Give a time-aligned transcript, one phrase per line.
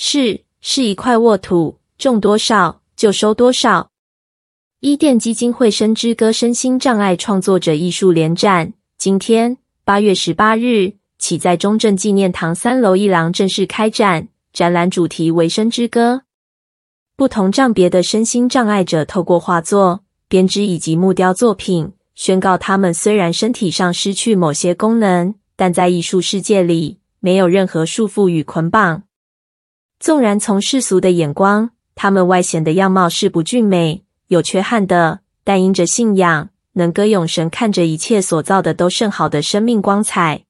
[0.00, 3.90] 是，是一块沃土，种多少就收多少。
[4.78, 14.28] 伊甸基金会《生之歌》身心障碍创作者艺术联展，今天八月十八日起在中正纪念堂三楼一廊正式开展。
[14.52, 16.14] 展览主题为《生之歌》，
[17.16, 29.02] 不同障别的身心障碍者透过画作、编织以及木雕作品，宣告他们虽然身体上失去某些功能，但在艺术世界里没有任何束缚与捆绑。
[30.00, 40.44] 纵然从世俗的眼光，他们外显的样貌是不俊美，有缺憾的，但因着信仰，能歌咏神，看着一切所造的都甚好的生命光彩。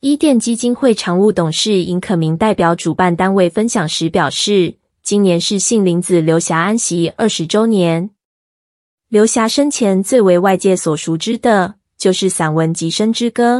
[0.00, 8.10] 伊甸基金会常务董事尹可明代表主办单位分享时表示，今年是杏林子刘霞安息二十周年。
[9.08, 13.58] 刘霞生前最为外界所熟知的，就是散文集《生之歌》。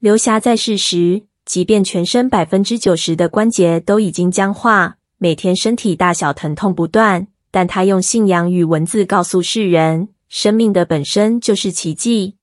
[0.00, 7.28] 刘霞在世时，即便全身百分之九十的关节都已经僵化，每天身体大小疼痛不断。
[7.50, 12.36] 但他用信仰与文字告诉世人，生命的本身就是奇迹。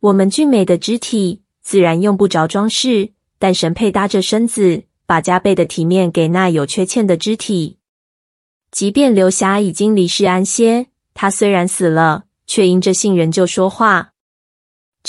[0.00, 7.78] 我们俊美的肢体自然用不着装饰，但神配搭着身子，把加倍的体面给那有缺陷的肢体。
[8.72, 14.14] 即便刘霞已经离世安歇，他虽然死了，却因着信仍旧说话。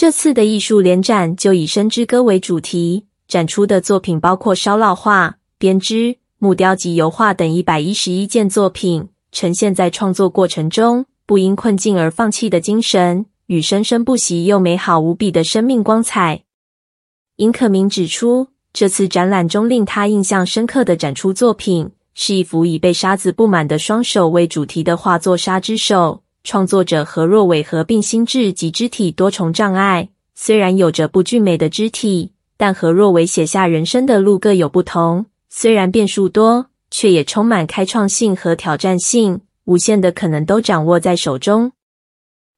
[0.02, 6.16] 这次的艺术联展就以《生之歌》为主题，展出的作品包括烧烙画、编织。
[6.38, 16.44] 木雕及油画等一百一十一件作品，呈现在创作过程中不因困境而放弃的精神与生生不息又美好无比的生命光彩。
[17.36, 26.23] 尹可明指出，这次展览中令他印象深刻的展出作品，是一幅以被沙子布满的双手为主题的画作《沙之手》。
[26.50, 35.27] 创作者何若伟合并心智及肢体多重障碍，虽然有着不俊美的肢体，但何若伟写下人生的路各有不同。
[35.47, 41.72] 虽然变数多，却也充满开创性和挑战性，无限的可能都掌握在手中。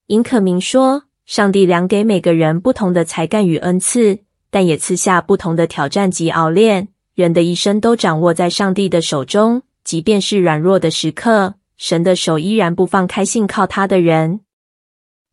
[0.08, 4.19] 尹可明说：“上帝量给每个人不同的才干与恩赐，
[4.50, 6.88] 但也赐下不同的挑战及熬炼。
[7.13, 14.42] 人的一生都掌握在上帝的手中，即便是软弱的时刻，神的手依然不放开信靠他的人。”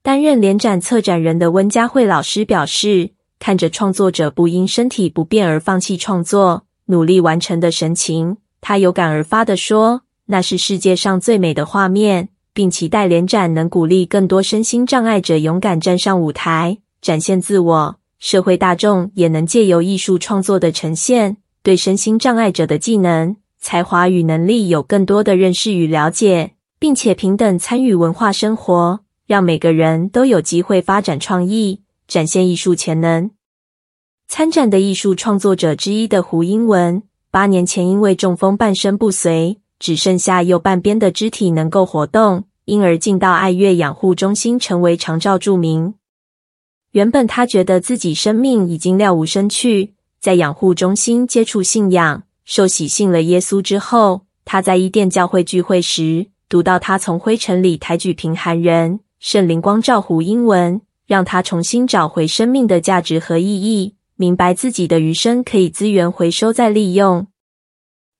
[0.03, 17.97] 担任联展策展人的温佳慧老师表示：“看着创作者不因身体不便而放弃创作。”努力完成的神情，他有感而发地说：“那是世界上最美的画面，并期待联展能鼓励更多身心障碍者勇敢站上舞台，展现自我。
[18.19, 33.31] 社会大众也能借由艺术创作的呈现，对身心障碍者的技能、才华与能力有更多的认识与了解，并且平等参与文化生活，让每个人都有机会发展创意，展现艺术潜能。”
[34.29, 45.95] 参展的艺术创作者之一的胡英文，八年前因为中风半身不遂，只剩下右半边的肢体能够活动，因而进到爱乐养护中心，成为长照住民。
[46.93, 63.97] 原本他觉得自己生命已经了无生趣，在养护中心接触信仰，受洗信了耶稣之后，他在伊甸教会聚会时，读到他从灰尘里抬举贫寒人，圣灵光照胡英文，让他重新找回生命的价值和意义。
[64.17, 67.27] 明白自己的余生可以资源回收再利用。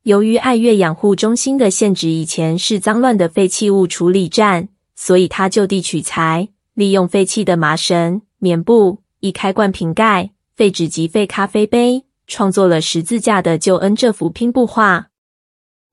[0.03, 15.09] 由于爱乐养护中心的现址以前是脏乱的废弃物处理站，所以他就地取材，利用废弃的麻绳、棉布、易开罐瓶盖、废纸及废咖啡杯，创作了十字架的救恩这幅拼布画。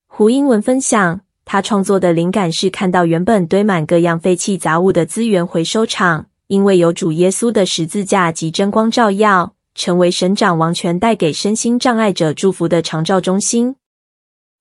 [0.05, 9.53] 胡英文分享，他创作的灵感是看到原本堆满各样废弃杂物的资源回收场，因为有主耶稣的十字架及真光照耀。
[9.77, 13.75] 成为神掌王权带给身心障碍者祝福的长照中心，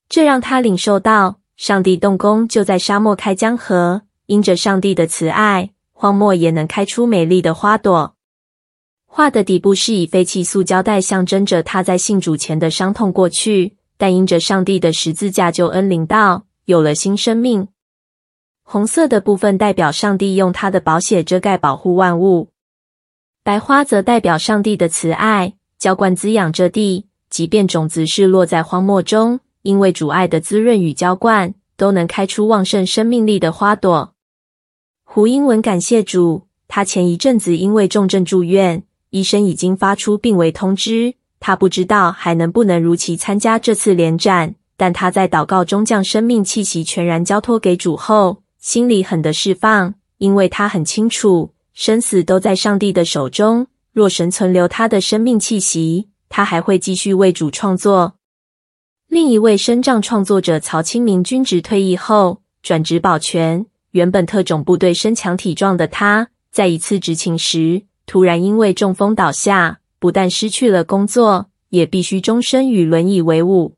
[0.09, 8.14] 这让他领受到上帝动工就在沙漠开江河，因着上帝的慈爱，荒漠也能开出美丽的花朵。
[9.17, 17.69] 画的底部是以废弃塑胶袋象征着他在信主前的伤痛过去，但因着上帝的十字架救恩领到，有了新生命。
[18.65, 22.49] 红色的部分代表上帝用他的宝血遮盖保护万物。
[23.45, 27.07] 白花则代表上帝的慈爱，浇灌滋养这地。
[27.31, 34.13] 即便种子是落在荒漠中，因为主爱的滋润与浇灌，都能开出旺盛生命力的花朵。
[35.05, 38.83] 胡英文感谢主，他前一阵子因为重症住院，
[39.15, 44.57] 医生已经发出病危通知，他不知道还能不能如期参加这次联战。
[44.77, 51.53] 但他在祷告中将生命气息全然交托给主后，心里很的释放，因为他很清楚。
[51.73, 53.69] 生死都在上帝的手中。
[53.93, 58.15] 若神存留他的生命气息，他还会继续为主创作。
[59.07, 73.75] 另一位身障创作者曹清明军职退役后转职保全，原本特种部队身强体壮的他，在一次执勤时突然因为中风倒下，不但失去了工作，也必须终身与轮椅为伍。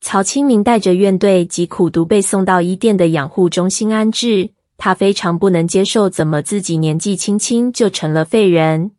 [0.00, 4.50] 曹清明带着怨怼及苦读被送到伊甸的养护中心安置。
[4.78, 8.90] 他非常不能接受，怎么自己年纪轻轻就成了废人。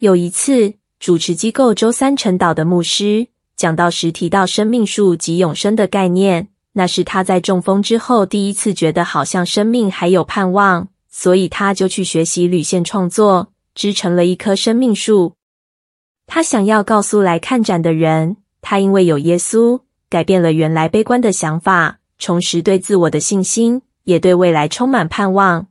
[0.00, 15.34] 有一次，主持机构周三晨祷的牧师讲道时提到生命树及永生的概念，那是他在中风之后第一次觉得好像生命还有盼望，所以他就去学习铝线创作，织成了一棵生命树。
[16.26, 23.82] 他想要告诉来看展的人，他因为有耶稣，改变了原来悲观的想法，重拾对自我的信心。
[24.04, 25.68] 也对未来充满盼望。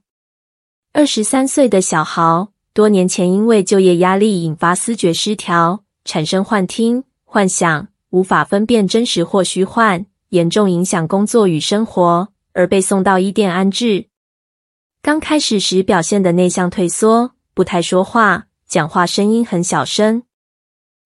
[0.94, 14.06] 二十三岁的小豪，多年前因为就业压力引发思觉失调，产生幻听、幻想，无法分辨真实或虚幻，严重影响工作与生活，而被送到伊甸安置。
[15.04, 20.22] 刚开始时表现的内向退缩，不太说话，讲话声音很小声。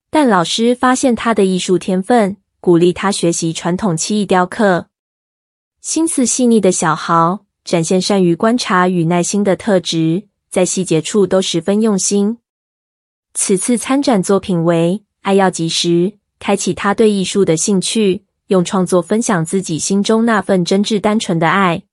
[0.09, 4.89] 但老师发现他的艺术天分，鼓励他学习传统漆艺雕刻。
[5.79, 12.39] 心思细腻的小豪，展现善于观察与耐心的特质，在细节处都十分用心。
[13.33, 15.87] 此次参展作品为《爱要及时》，
[16.39, 21.83] 开启他对艺术的兴趣，用创作分享自己心中那份真挚单纯的爱。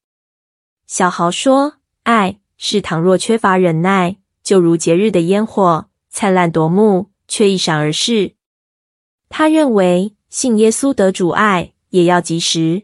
[0.89, 8.35] 小豪说：“爱是倘若缺乏忍耐，就如节日的烟火，灿烂夺目，却一闪而逝。”
[9.31, 12.83] 他认为，信耶稣得主爱，也要及时。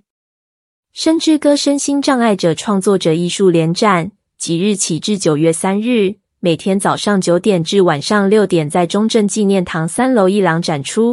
[0.93, 11.07] 深知歌身心障碍者创作者艺术联展，即日起至九月三日，每天早上九点至晚上六点，在中正纪念堂三楼一廊展出。